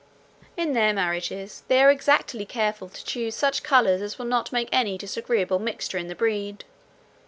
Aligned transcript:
In 0.57 0.73
their 0.73 0.93
marriages, 0.93 1.61
they 1.67 1.79
are 1.79 1.91
exactly 1.91 2.43
careful 2.43 2.89
to 2.89 3.05
choose 3.05 3.35
such 3.35 3.61
colours 3.61 4.01
as 4.01 4.17
will 4.17 4.25
not 4.25 4.51
make 4.51 4.69
any 4.71 4.97
disagreeable 4.97 5.59
mixture 5.59 5.99
in 5.99 6.07
the 6.07 6.15
breed. 6.15 6.65